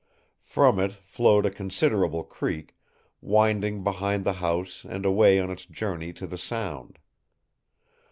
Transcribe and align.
From 0.41 0.79
it 0.79 0.93
flowed 0.93 1.45
a 1.45 1.51
considerable 1.51 2.23
creek, 2.23 2.75
winding 3.21 3.83
behind 3.83 4.23
the 4.23 4.33
house 4.41 4.83
and 4.83 5.05
away 5.05 5.39
on 5.39 5.51
its 5.51 5.63
journey 5.67 6.11
to 6.13 6.25
the 6.25 6.39
Sound. 6.39 6.97